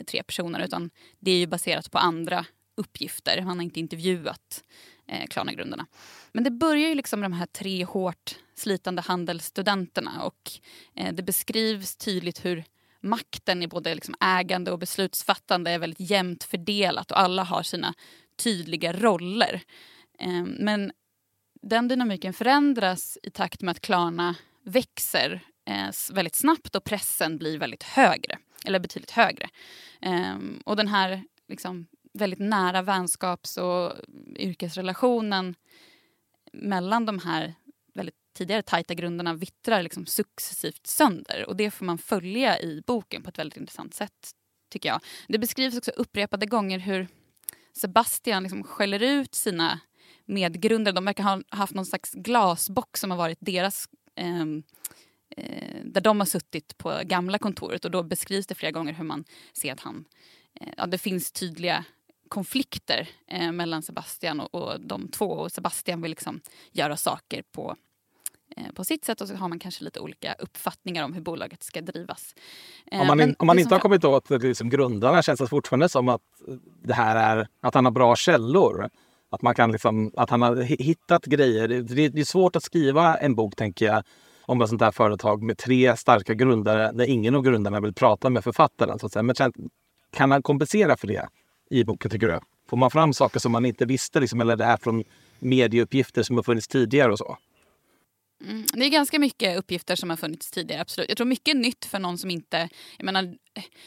[0.08, 0.90] tre personerna utan
[1.20, 3.38] det är ju baserat på andra uppgifter.
[3.38, 4.64] Han har inte intervjuat
[5.08, 5.86] eh, Klarna-grundarna.
[6.32, 10.52] Men det börjar ju liksom med de här tre hårt slitande handelsstudenterna och
[10.96, 12.64] eh, det beskrivs tydligt hur
[13.04, 17.94] makten i både liksom ägande och beslutsfattande är väldigt jämnt fördelat och alla har sina
[18.38, 19.62] tydliga roller.
[20.20, 20.92] Eh, men
[21.62, 27.58] den dynamiken förändras i takt med att Klarna växer eh, väldigt snabbt och pressen blir
[27.58, 29.50] väldigt högre, eller betydligt högre.
[30.02, 30.36] Eh,
[30.66, 33.94] och den här liksom, väldigt nära vänskaps och
[34.36, 35.56] yrkesrelationen
[36.54, 37.54] mellan de här
[38.34, 41.46] tidigare tajta grunderna vittrar liksom successivt sönder.
[41.48, 44.32] Och det får man följa i boken på ett väldigt intressant sätt,
[44.70, 45.00] tycker jag.
[45.28, 47.08] Det beskrivs också upprepade gånger hur
[47.74, 49.80] Sebastian liksom skäller ut sina
[50.26, 50.96] medgrundare.
[50.96, 54.64] De verkar ha haft någon slags glasbox som har varit deras ehm,
[55.38, 59.04] eh, där de har suttit på gamla kontoret och då beskrivs det flera gånger hur
[59.04, 60.06] man ser att han,
[60.62, 61.86] eh, ja, det finns tydliga
[62.28, 66.42] konflikter eh, mellan Sebastian och, och de två och Sebastian vill liksom
[66.72, 67.76] göra saker på,
[68.74, 71.82] på sitt sätt och så har man kanske lite olika uppfattningar om hur bolaget ska
[71.82, 72.36] drivas.
[72.92, 75.90] Eh, Om man, in, om man inte har kommit åt liksom grundarna känns det fortfarande
[75.90, 76.22] som att
[76.84, 78.90] det här är att han har bra källor.
[79.30, 81.68] Att, man kan liksom, att han har hi- hittat grejer.
[81.68, 84.04] Det, det är svårt att skriva en bok, tänker jag,
[84.42, 88.30] om ett sånt här företag med tre starka grundare där ingen av grundarna vill prata
[88.30, 89.00] med författaren.
[89.00, 89.24] Så att säga.
[89.24, 89.36] Men
[90.16, 91.28] kan han kompensera för det
[91.70, 92.40] i boken, tycker du?
[92.70, 95.04] Får man fram saker som man inte visste, liksom, eller det är från
[95.40, 97.38] medieuppgifter som har funnits tidigare och så?
[98.44, 100.82] Mm, det är ganska mycket uppgifter som har funnits tidigare.
[100.82, 101.10] absolut.
[101.10, 102.70] Jag tror mycket är nytt för någon som inte...
[102.98, 103.36] Jag menar,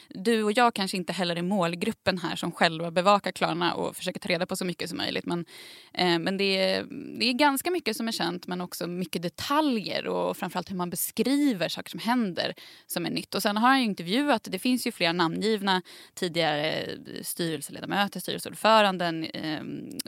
[0.09, 4.21] du och jag kanske inte heller är målgruppen här som själva bevakar Klarna och försöker
[4.21, 5.27] ta reda på så mycket som möjligt.
[5.27, 5.45] Men,
[5.93, 6.87] eh, men det, är,
[7.19, 10.91] det är ganska mycket som är känt men också mycket detaljer och framförallt hur man
[10.91, 12.55] beskriver saker som händer
[12.87, 13.35] som är nytt.
[13.35, 15.83] Och sen har han intervjuat, det finns ju flera namngivna
[16.15, 16.89] tidigare
[17.23, 19.63] styrelseledamöter, styrelseordföranden eh,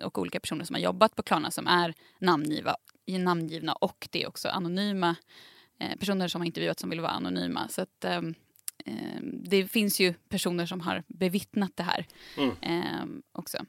[0.05, 2.77] och olika personer som har jobbat på Klarna som är namngiva,
[3.17, 5.17] namngivna och det är också anonyma
[5.81, 7.69] eh, personer som har intervjuat som vill vara anonyma.
[7.69, 8.35] Så att, ehm,
[8.85, 12.07] ehm, det finns ju personer som har bevittnat det här
[12.61, 13.67] ehm, också.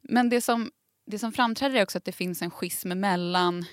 [0.00, 0.70] Men det som,
[1.06, 3.64] det som framträder är också att det finns en schism mellan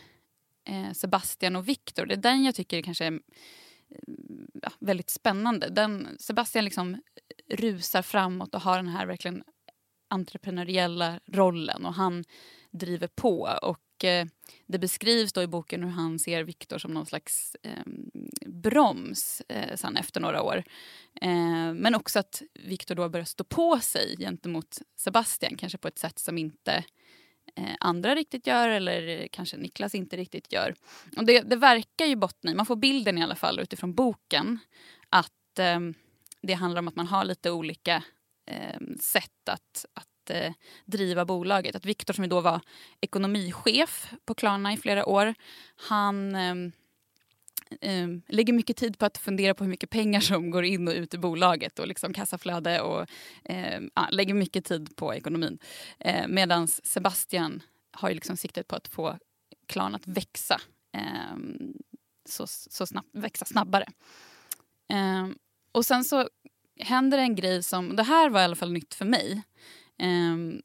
[0.65, 2.05] eh, Sebastian och Viktor.
[2.05, 3.19] Det är den jag tycker kanske är
[4.53, 5.69] ja, väldigt spännande.
[5.69, 7.01] Den, Sebastian liksom
[7.49, 9.43] rusar framåt och har den här verkligen
[10.07, 12.23] entreprenöriella rollen och han
[12.71, 13.59] driver på.
[13.61, 14.25] Och eh,
[14.65, 17.83] Det beskrivs då i boken hur han ser Viktor som någon slags eh,
[18.45, 20.63] broms eh, sen efter några år.
[21.21, 25.99] Eh, men också att Viktor då börjar stå på sig gentemot Sebastian, kanske på ett
[25.99, 26.83] sätt som inte
[27.55, 30.75] eh, andra riktigt gör eller eh, kanske Niklas inte riktigt gör.
[31.17, 34.59] Och det, det verkar ju bottna i, man får bilden i alla fall utifrån boken,
[35.09, 35.79] att eh,
[36.41, 38.03] det handlar om att man har lite olika
[38.45, 40.53] eh, sätt att, att eh,
[40.85, 41.75] driva bolaget.
[41.75, 42.61] Att Viktor som då var
[43.01, 45.35] ekonomichef på Klarna i flera år,
[45.75, 46.55] han eh,
[47.81, 50.93] eh, lägger mycket tid på att fundera på hur mycket pengar som går in och
[50.93, 53.05] ut i bolaget och liksom kassaflöde och
[53.43, 55.59] eh, ja, lägger mycket tid på ekonomin.
[55.99, 57.61] Eh, Medan Sebastian
[57.91, 59.17] har ju liksom siktet på att få
[59.67, 60.61] Klarna att växa
[60.93, 61.37] eh,
[62.25, 63.85] så, så snabbt, växa snabbare.
[64.89, 65.27] Eh,
[65.71, 66.29] och sen så
[66.79, 69.41] händer en grej som, det här var i alla fall nytt för mig.
[69.99, 70.59] Eh,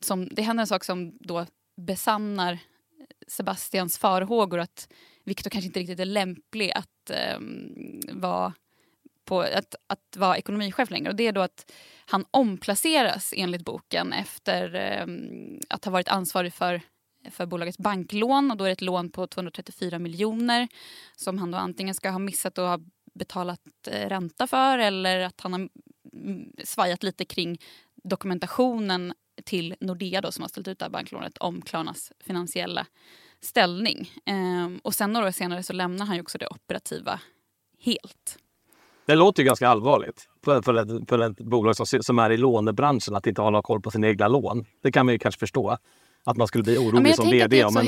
[0.00, 1.46] som, det händer en sak som då
[1.76, 2.58] besannar
[3.26, 4.88] Sebastians farhågor att
[5.24, 7.38] Viktor kanske inte riktigt är lämplig att, eh,
[8.12, 8.54] vara,
[9.24, 11.10] på, att, att vara ekonomichef längre.
[11.10, 11.72] Och det är då att
[12.06, 15.06] han omplaceras enligt boken efter eh,
[15.68, 16.80] att ha varit ansvarig för
[17.30, 20.68] för bolagets banklån och då är det ett lån på 234 miljoner
[21.16, 22.80] som han då antingen ska ha missat och ha
[23.14, 25.68] betalat eh, ränta för eller att han har
[26.64, 27.58] svajat lite kring
[28.08, 32.86] dokumentationen till Nordea då, som har ställt ut det här banklånet om Klarnas finansiella
[33.40, 34.10] ställning.
[34.26, 37.20] Ehm, och sen några år senare så lämnar han ju också det operativa
[37.80, 38.38] helt.
[39.06, 42.36] Det låter ju ganska allvarligt för, för, ett, för ett bolag som, som är i
[42.36, 44.64] lånebranschen att inte ha koll på sina egna lån.
[44.82, 45.78] Det kan man ju kanske förstå.
[46.24, 47.86] Att man skulle bli orolig ja, som vd om en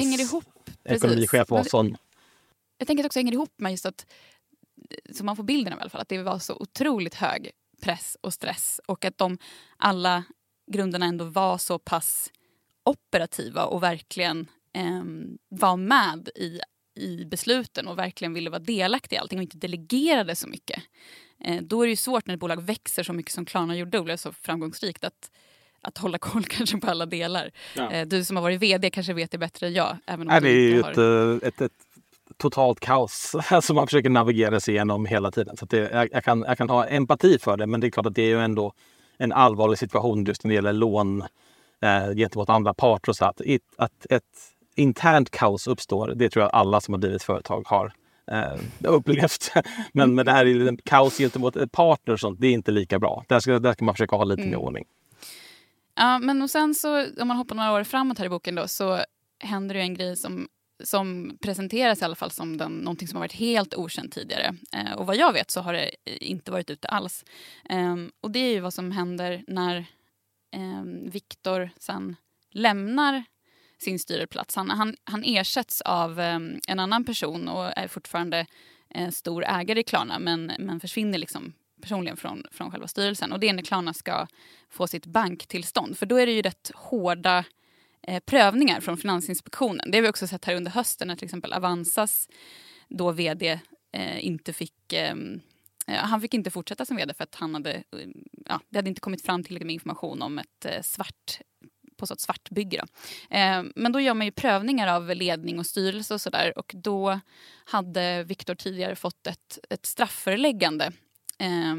[0.84, 1.96] ekonomichef var sån.
[2.78, 4.06] Jag tänker att det också hänger ihop med just att,
[5.12, 7.50] så man får bilden av i alla fall, att det var så otroligt hög
[7.80, 9.38] press och stress och att de
[9.76, 10.24] alla
[10.72, 12.30] grunderna ändå var så pass
[12.84, 15.02] operativa och verkligen eh,
[15.48, 16.60] var med i,
[16.94, 20.82] i besluten och verkligen ville vara delaktiga i allting och inte delegerade så mycket.
[21.44, 23.98] Eh, då är det ju svårt när ett bolag växer så mycket som Klarna gjorde
[23.98, 25.30] och blev så framgångsrikt att,
[25.80, 27.50] att hålla koll kanske på alla delar.
[27.76, 27.90] Ja.
[27.90, 29.96] Eh, du som har varit vd kanske vet det bättre än jag.
[30.06, 30.90] Även om Nej, det är ju har...
[30.90, 31.89] ett, eh, ett, ett,
[32.40, 35.56] totalt kaos som man försöker navigera sig igenom hela tiden.
[35.56, 38.06] Så det, jag, jag, kan, jag kan ha empati för det, men det är klart
[38.06, 38.72] att det är ju ändå
[39.18, 41.22] en allvarlig situation just när det gäller lån
[41.82, 43.12] eh, gentemot andra parter.
[43.12, 44.22] Så att, ett, att ett
[44.76, 47.92] internt kaos uppstår, det tror jag alla som har drivit företag har
[48.30, 49.52] eh, upplevt.
[49.92, 53.24] men, men det här är kaos gentemot partner och sånt, det är inte lika bra.
[53.28, 54.50] Där ska, där ska man försöka ha lite mm.
[54.50, 54.84] mer ordning.
[55.94, 58.68] Ja, men och sen så om man hoppar några år framåt här i boken då
[58.68, 59.00] så
[59.38, 60.48] händer det en grej som
[60.84, 64.54] som presenteras i alla fall som den, någonting som har varit helt okänt tidigare.
[64.76, 67.24] Eh, och vad jag vet så har det eh, inte varit ute alls.
[67.68, 69.76] Eh, och det är ju vad som händer när
[70.52, 72.16] eh, Viktor sen
[72.50, 73.24] lämnar
[73.78, 74.56] sin styrelseplats.
[74.56, 78.46] Han, han, han ersätts av ehm, en annan person och är fortfarande
[78.94, 83.32] eh, stor ägare i Klarna men, men försvinner liksom personligen från, från själva styrelsen.
[83.32, 84.26] Och det är när Klarna ska
[84.70, 85.98] få sitt banktillstånd.
[85.98, 87.44] För då är det ju rätt hårda
[88.02, 89.90] eh, prövningar från Finansinspektionen.
[89.90, 92.28] Det har vi också sett här under hösten när till exempel Avanzas
[92.88, 93.60] då vd
[93.92, 95.14] eh, inte fick eh,
[95.86, 98.08] eh, han fick inte fortsätta som vd för att han hade, eh,
[98.46, 101.40] ja, det hade inte kommit fram tillräckligt med information om ett eh, svart
[101.96, 102.76] på så svartbygge.
[102.76, 102.84] Då.
[103.36, 107.20] Eh, men då gör man ju prövningar av ledning och styrelse och sådär och då
[107.64, 110.92] hade Viktor tidigare fått ett, ett straffföreläggande
[111.38, 111.76] eh,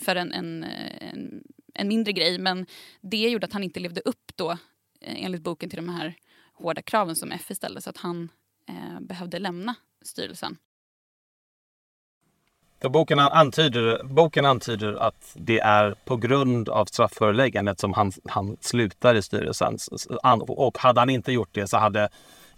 [0.00, 1.42] för en, en, en,
[1.74, 2.66] en, mindre grej men
[3.00, 4.58] det gjorde att han inte levde upp då
[5.00, 6.14] enligt boken till de här
[6.54, 8.28] hårda kraven som FI ställde så att han
[8.68, 10.56] eh, behövde lämna styrelsen.
[12.82, 18.56] Så boken, antyder, boken antyder att det är på grund av straffföreläggandet som han, han
[18.60, 19.78] slutar i styrelsen.
[20.40, 22.08] Och hade han inte gjort det så hade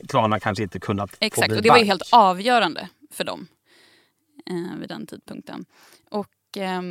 [0.09, 3.47] Klarna kanske inte kunnat Exakt, och det var helt avgörande för dem
[4.51, 5.65] eh, vid den tidpunkten.
[6.11, 6.83] Och eh,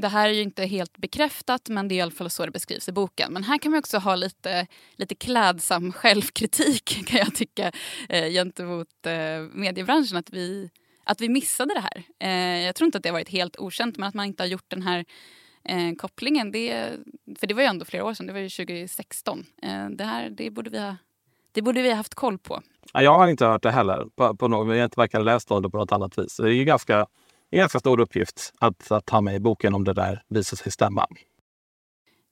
[0.00, 2.52] det här är ju inte helt bekräftat men det är i alla fall så det
[2.52, 3.32] beskrivs i boken.
[3.32, 7.72] Men här kan man också ha lite, lite klädsam självkritik kan jag tycka
[8.08, 9.12] eh, gentemot eh,
[9.52, 10.16] mediebranschen.
[10.16, 10.70] Att vi,
[11.04, 12.02] att vi missade det här.
[12.18, 14.48] Eh, jag tror inte att det har varit helt okänt men att man inte har
[14.48, 15.04] gjort den här
[15.64, 16.52] eh, kopplingen.
[16.52, 16.92] Det,
[17.38, 19.46] för det var ju ändå flera år sedan, det var ju 2016.
[19.62, 20.96] Eh, det här det borde vi ha
[21.52, 22.62] det borde vi ha haft koll på.
[22.92, 24.06] Jag har inte hört det heller.
[24.16, 26.36] På, på någon, jag har inte varken läst om det på något annat vis.
[26.36, 27.06] Det är ju ganska
[27.50, 30.72] en ganska stor uppgift att, att ta med i boken om det där visar sig
[30.72, 31.06] stämma.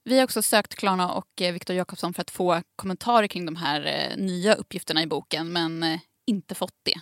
[0.05, 3.57] Vi har också sökt Klarna och eh, Viktor Jakobsson för att få kommentarer kring de
[3.57, 7.01] här eh, nya uppgifterna i boken men eh, inte fått det.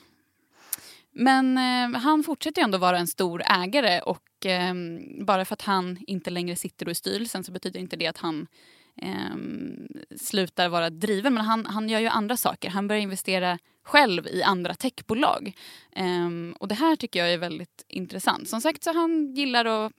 [1.12, 4.74] Men eh, han fortsätter ändå vara en stor ägare och eh,
[5.20, 8.46] bara för att han inte längre sitter i styrelsen så betyder inte det att han
[9.02, 9.37] eh,
[10.16, 11.35] slutar vara driven.
[11.35, 12.70] Men han, han gör ju andra saker.
[12.70, 15.52] Han börjar investera själv i andra techbolag.
[15.92, 16.28] Eh,
[16.59, 18.48] och det här tycker jag är väldigt intressant.
[18.48, 19.92] Som sagt så han gillar att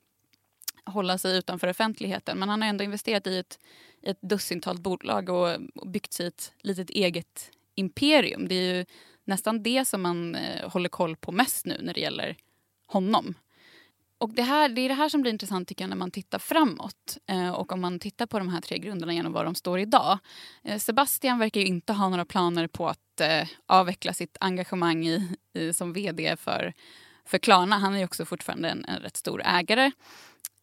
[0.86, 3.60] hålla sig utanför offentligheten men han har ändå investerat i ett,
[4.04, 8.48] ett dussintal bolag och, och byggt sig ett litet eget imperium.
[8.48, 8.86] Det är ju
[9.24, 12.36] nästan det som man eh, håller koll på mest nu när det gäller
[12.88, 13.34] honom.
[14.18, 16.40] Och det, här, det är det här som blir intressant tycker jag när man tittar
[16.40, 19.80] framåt eh, och om man tittar på de här tre grunderna genom var de står
[19.80, 20.20] idag.
[20.64, 25.38] Eh, Sebastian verkar ju inte ha några planer på att eh, avveckla sitt engagemang i,
[25.54, 26.74] i, som vd för,
[27.26, 27.78] för Klarna.
[27.78, 29.92] Han är ju också fortfarande en, en rätt stor ägare.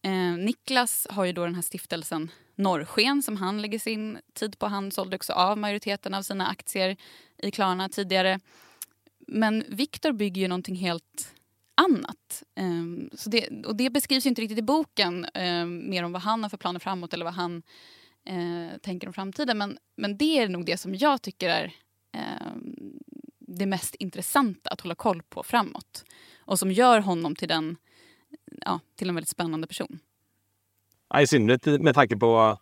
[0.01, 4.67] Eh, Niklas har ju då den här stiftelsen Norrsken som han lägger sin tid på.
[4.67, 6.97] Han sålde också av majoriteten av sina aktier
[7.37, 8.39] i Klarna tidigare.
[9.27, 11.33] Men Viktor bygger ju någonting helt
[11.75, 12.43] annat.
[12.59, 16.43] Um, så det, och det beskrivs inte riktigt i boken, um, mer om vad han
[16.43, 17.63] har för planer framåt eller vad han
[18.29, 19.57] uh, tänker om framtiden.
[19.57, 21.73] Men, men det är nog det som jag tycker är
[22.53, 22.99] um,
[23.39, 26.05] det mest intressanta att hålla koll på framåt.
[26.37, 27.77] Och som gör honom till, den,
[28.65, 29.99] ja, till en väldigt spännande person.
[31.21, 32.57] I synnerhet med tanke på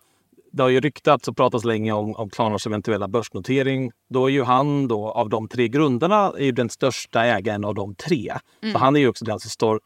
[0.51, 3.91] det har ju ryktats och pratats länge om, om Klarnas eventuella börsnotering.
[4.09, 7.95] Då är ju han då av de tre grundarna är den största ägaren av de
[7.95, 8.33] tre.
[8.61, 8.73] Mm.
[8.73, 9.79] Så han är ju också den som står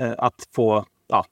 [0.00, 1.24] eh, att få ja,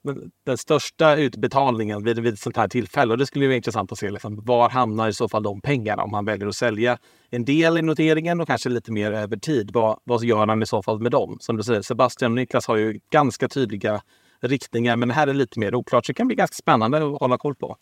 [0.45, 3.11] den största utbetalningen vid, vid ett sånt här tillfälle.
[3.11, 6.03] Och det skulle vara intressant att se liksom, var hamnar i så fall de pengarna
[6.03, 6.97] om han väljer att sälja
[7.29, 9.71] en del i noteringen och kanske lite mer över tid.
[9.73, 11.37] Vad, vad gör han i så fall med dem?
[11.39, 14.01] Som du säger, Sebastian och Niklas har ju ganska tydliga
[14.41, 16.05] riktningar, men det här är lite mer oklart.
[16.05, 17.77] Så det kan bli ganska spännande att hålla koll på.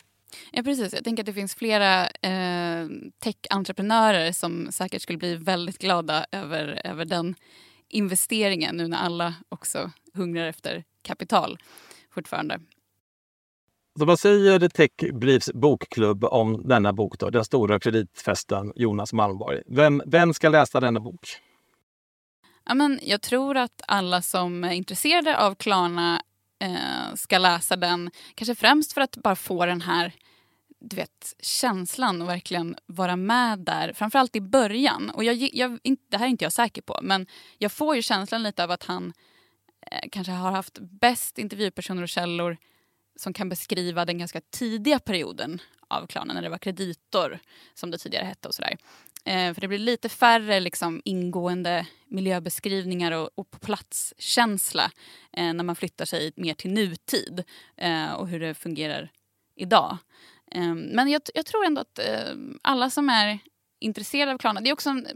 [0.52, 0.92] Ja, precis.
[0.92, 2.86] Jag tänker att det finns flera eh,
[3.18, 7.34] tech-entreprenörer som säkert skulle bli väldigt glada över, över den
[7.88, 11.58] investeringen nu när alla också hungrar efter kapital
[12.10, 12.60] fortfarande.
[13.98, 17.30] Så vad säger Tech Briefs bokklubb om denna bok, då?
[17.30, 19.62] Den stora kreditfesten Jonas Malmborg.
[19.66, 21.20] Vem, vem ska läsa denna bok?
[22.64, 26.22] Ja, men jag tror att alla som är intresserade av Klarna
[26.58, 28.10] eh, ska läsa den.
[28.34, 30.12] Kanske främst för att bara få den här
[30.80, 33.92] du vet, känslan och verkligen vara med där.
[33.92, 35.10] Framförallt i början.
[35.10, 37.26] Och jag, jag, det här är inte jag säker på, men
[37.58, 39.12] jag får ju känslan lite av att han
[39.90, 42.56] eh, kanske har haft bäst intervjupersoner och källor
[43.16, 46.34] som kan beskriva den ganska tidiga perioden av Klanen.
[46.34, 47.38] när det var kreditor,
[47.74, 48.48] som det tidigare hette.
[48.48, 48.76] och sådär.
[49.28, 54.90] Eh, för det blir lite färre liksom, ingående miljöbeskrivningar och, och på plats-känsla
[55.32, 57.44] eh, när man flyttar sig mer till nutid
[57.76, 59.10] eh, och hur det fungerar
[59.56, 59.98] idag.
[60.50, 63.38] Eh, men jag, jag, tror ändå att eh, alla som är
[63.80, 65.06] intresserade av Klarna, det är också en,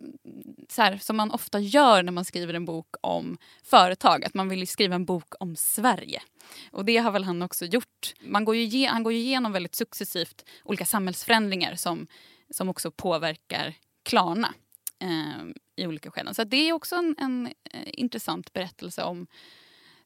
[0.69, 4.49] så här, som man ofta gör när man skriver en bok om företag, att man
[4.49, 6.23] vill skriva en bok om Sverige.
[6.71, 8.15] Och det har väl han också gjort.
[8.21, 12.07] Man går ju, han går ju igenom väldigt successivt olika samhällsförändringar som,
[12.51, 14.55] som också påverkar Klarna
[14.99, 15.45] eh,
[15.77, 16.35] i olika skeden.
[16.35, 19.27] Så det är också en, en eh, intressant berättelse om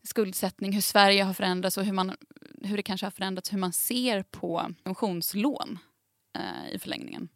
[0.03, 2.17] skuldsättning, hur Sverige har förändrats och hur, man,
[2.63, 5.79] hur det kanske har förändrats hur man ser på pensionslån
[6.39, 7.29] eh, i förlängningen.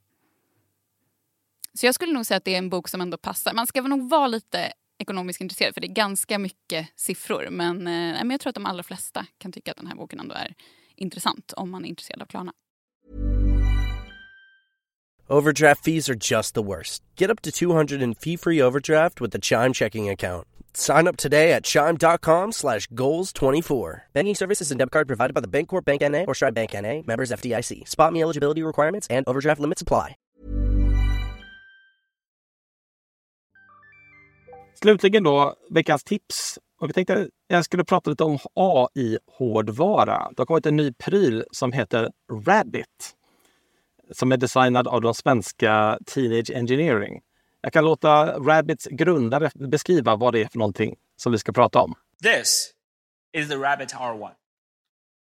[1.74, 3.54] Så jag skulle nog säga att det är en bok som ändå passar.
[3.54, 7.48] Man ska nog vara lite ekonomiskt intresserad för det är ganska mycket siffror.
[7.50, 10.20] Men, eh, men jag tror att de allra flesta kan tycka att den här boken
[10.20, 10.54] ändå är
[10.94, 12.52] intressant om man är intresserad av Klarna.
[15.30, 17.02] Overdraft fees are just the worst.
[17.14, 20.44] Get up to 200 in fee-free overdraft with the Chime checking account.
[20.74, 24.00] Sign up today at chime.com slash goals24.
[24.12, 26.24] Banking services and debit card provided by the Bancorp Bank N.A.
[26.24, 27.04] or Stride Bank N.A.
[27.06, 27.88] Members FDIC.
[27.88, 30.16] Spot me eligibility requirements and overdraft limits apply.
[34.82, 36.58] Slutligen då, veckans tips.
[36.80, 40.28] Och vi tänkte jag skulle prata lite om AI-hårdvara.
[40.36, 42.10] Det har kommit en ny pryl som heter
[42.46, 43.16] Rabbit.
[44.12, 47.20] Som är designad av de svenska Teenage Engineering.
[47.60, 51.80] Jag kan låta Rabbits grundare beskriva vad det är för någonting som vi ska prata
[51.80, 51.94] om.
[52.22, 52.72] This
[53.32, 54.30] is the Rabbit R1.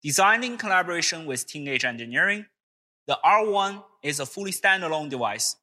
[0.04, 2.46] Designed in collaboration with Teenage Engineering,
[3.08, 5.58] the R1 is a fully standalone device,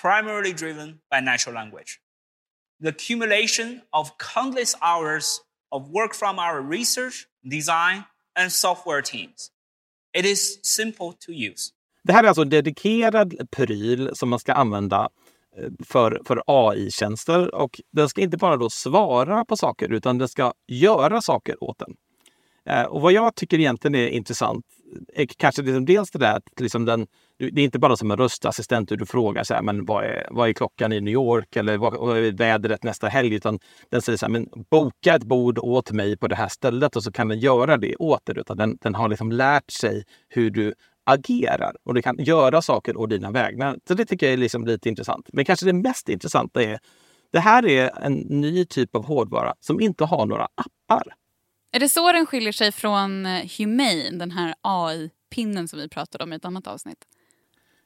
[0.00, 2.00] primarily driven by natural language.
[2.82, 5.40] The accumulation of countless hours
[5.72, 8.04] of work from our research, design,
[8.36, 9.50] and software teams.
[10.14, 11.72] It is simple to use.
[12.02, 15.08] Det här är alltså en dedikerad pryl som man ska använda
[15.56, 20.28] eh, för, för AI-tjänster och den ska inte bara då svara på saker utan den
[20.28, 21.96] ska göra saker åt den.
[22.66, 24.64] Eh, och vad jag tycker egentligen är intressant
[25.14, 27.06] eh, är kanske liksom dels det där att liksom den,
[27.38, 30.48] det är inte bara som en röstassistent du frågar så här, men vad, är, vad
[30.48, 33.34] är klockan i New York eller vad, vad är vädret nästa helg?
[33.34, 33.58] Utan
[33.90, 37.02] den säger så här, men boka ett bord åt mig på det här stället och
[37.02, 38.38] så kan den göra det åt dig.
[38.38, 40.74] Utan den, den har liksom lärt sig hur du
[41.10, 43.78] agerar och du kan göra saker å dina vägnar.
[43.88, 45.28] Så det tycker jag är liksom lite intressant.
[45.32, 46.78] Men kanske det mest intressanta är
[47.32, 51.14] det här är en ny typ av hårdvara som inte har några appar.
[51.72, 56.24] Är det så den skiljer sig från eh, Humane, den här AI-pinnen som vi pratade
[56.24, 57.04] om i ett annat avsnitt?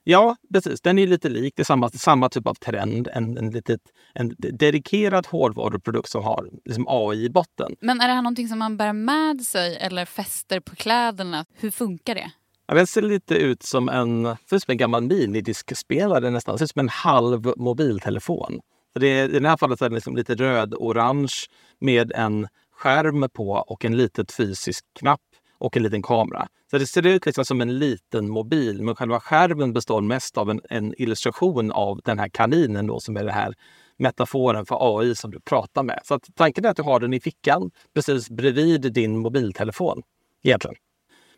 [0.06, 0.80] Ja, precis.
[0.80, 1.54] Den är lite lik.
[1.56, 3.08] Det är samma, samma typ av trend.
[3.12, 3.80] En, en, litet,
[4.14, 7.76] en dedikerad hårdvaruprodukt som har liksom AI i botten.
[7.80, 11.44] Men är det här någonting som man bär med sig eller fäster på kläderna?
[11.54, 12.30] Hur funkar det?
[12.66, 16.58] Den ser lite ut som en, ser ut som en gammal minidiskspelare nästan.
[16.58, 18.60] Ser ut som en halv mobiltelefon.
[18.92, 21.34] Så det är, I det här fallet är den liksom lite röd-orange
[21.80, 25.20] med en skärm på och en litet fysisk knapp
[25.58, 26.48] och en liten kamera.
[26.70, 30.50] Så det ser ut liksom som en liten mobil, men själva skärmen består mest av
[30.50, 33.54] en, en illustration av den här kaninen då, som är den här
[33.96, 36.00] metaforen för AI som du pratar med.
[36.04, 40.02] Så att tanken är att du har den i fickan precis bredvid din mobiltelefon
[40.42, 40.76] egentligen.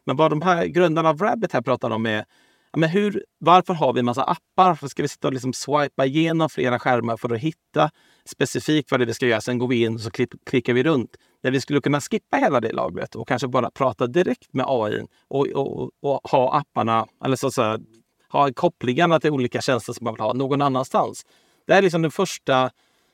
[0.07, 2.25] Men vad de här grundarna av Rabbit här pratar om är
[2.77, 4.69] men hur, varför har vi en massa appar?
[4.69, 7.91] Varför ska vi sitta och liksom swipa igenom flera skärmar för att hitta
[8.25, 9.41] specifikt vad det är vi ska göra?
[9.41, 10.11] Sen går vi in och så
[10.47, 11.17] klickar vi runt.
[11.43, 15.07] där vi skulle kunna skippa hela det lagret och kanske bara prata direkt med AI
[15.29, 17.79] och, och, och ha apparna, eller så att säga,
[18.29, 21.27] ha kopplingarna till olika tjänster som man vill ha någon annanstans.
[21.67, 22.71] Det är liksom den första,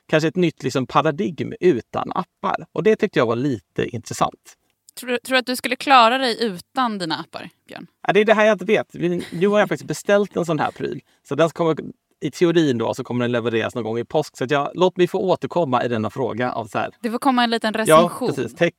[0.09, 2.67] kanske ett nytt liksom paradigm utan appar.
[2.73, 4.57] Och det tyckte jag var lite intressant.
[5.01, 7.87] Tror du, tror du att du skulle klara dig utan dina appar, Björn?
[8.07, 8.95] Ja, det är det här jag inte vet.
[9.33, 11.01] Nu har jag faktiskt beställt en sån här pryl.
[11.29, 11.77] Så den kommer,
[12.23, 14.37] i teorin då, så kommer den levereras någon gång i påsk.
[14.37, 16.53] Så jag, låt mig få återkomma i denna fråga.
[16.53, 16.91] Av så här.
[17.01, 18.11] Det får komma en liten recension.
[18.21, 18.55] Ja, precis.
[18.55, 18.73] Tech,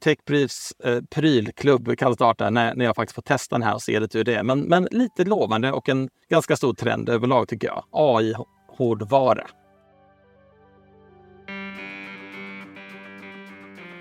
[0.00, 4.00] Techbriefs eh, prylklubb kan starta när, när jag faktiskt får testa den här och se
[4.00, 4.42] lite hur det är.
[4.42, 7.84] Men, men lite lovande och en ganska stor trend överlag tycker jag.
[7.90, 9.46] AI-hårdvara.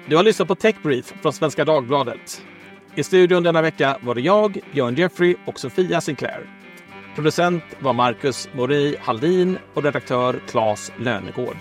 [0.07, 2.41] Du har lyssnat på Techbrief från Svenska Dagbladet.
[2.95, 6.49] I studion denna vecka var det jag, Björn Jeffrey och Sofia Sinclair.
[7.15, 11.57] Producent var Marcus Mori Haldin och redaktör Claes Lönegård.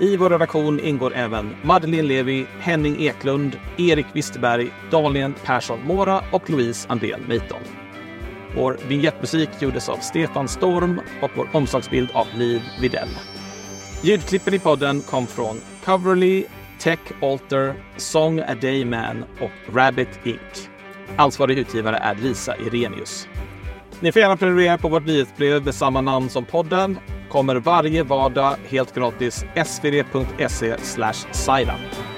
[0.00, 6.50] I vår redaktion ingår även Madeleine Levi, Henning Eklund, Erik Wisterberg, Daniel Persson Mora och
[6.50, 7.62] Louise Andrén Meiton.
[8.56, 13.08] Vår vignettmusik gjordes av Stefan Storm och vår omslagsbild av Liv Videll.
[14.02, 16.44] Ljudklippen i podden kom från Coverly,
[16.78, 20.68] Tech Alter, Song A Day Man och Rabbit Inc.
[21.16, 23.28] Ansvarig utgivare är Lisa Irenius.
[24.00, 26.98] Ni får gärna prenumerera på vårt nyhetsbrev med samma namn som podden.
[27.28, 29.44] Kommer varje vardag helt gratis.
[29.64, 30.76] svd.se
[31.32, 32.15] signup.